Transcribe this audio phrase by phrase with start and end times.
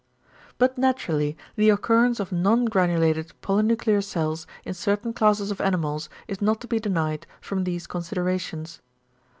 [0.57, 6.41] But naturally, the occurrence of non granulated polynuclear cells in certain classes of animals is
[6.41, 8.81] not to be denied from these considerations.